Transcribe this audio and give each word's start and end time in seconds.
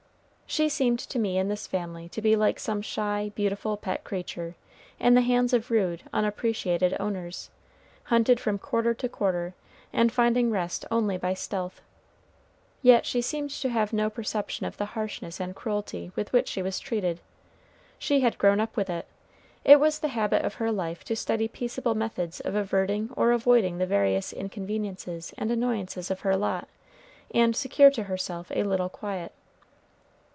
She 0.51 0.67
seemed 0.67 0.99
to 0.99 1.17
me 1.17 1.37
in 1.37 1.47
this 1.47 1.65
family 1.65 2.09
to 2.09 2.21
be 2.21 2.35
like 2.35 2.59
some 2.59 2.81
shy, 2.81 3.31
beautiful 3.35 3.77
pet 3.77 4.03
creature 4.03 4.55
in 4.99 5.13
the 5.13 5.21
hands 5.21 5.53
of 5.53 5.71
rude, 5.71 6.03
unappreciated 6.11 6.93
owners, 6.99 7.49
hunted 8.03 8.37
from 8.37 8.57
quarter 8.59 8.93
to 8.93 9.07
quarter, 9.07 9.53
and 9.93 10.11
finding 10.11 10.51
rest 10.51 10.83
only 10.91 11.15
by 11.15 11.33
stealth. 11.33 11.79
Yet 12.81 13.05
she 13.05 13.21
seemed 13.21 13.51
to 13.51 13.69
have 13.69 13.93
no 13.93 14.09
perception 14.09 14.65
of 14.65 14.75
the 14.75 14.87
harshness 14.87 15.39
and 15.39 15.55
cruelty 15.55 16.11
with 16.17 16.33
which 16.33 16.49
she 16.49 16.61
was 16.61 16.79
treated. 16.81 17.21
She 17.97 18.19
had 18.19 18.37
grown 18.37 18.59
up 18.59 18.75
with 18.75 18.89
it; 18.89 19.05
it 19.63 19.79
was 19.79 19.99
the 19.99 20.09
habit 20.09 20.43
of 20.43 20.55
her 20.55 20.69
life 20.69 21.05
to 21.05 21.15
study 21.15 21.47
peaceable 21.47 21.95
methods 21.95 22.41
of 22.41 22.55
averting 22.55 23.09
or 23.15 23.31
avoiding 23.31 23.77
the 23.77 23.85
various 23.87 24.33
inconveniences 24.33 25.33
and 25.37 25.49
annoyances 25.49 26.11
of 26.11 26.19
her 26.19 26.35
lot, 26.35 26.67
and 27.33 27.55
secure 27.55 27.89
to 27.91 28.03
herself 28.03 28.51
a 28.53 28.63
little 28.63 28.89
quiet. 28.89 29.31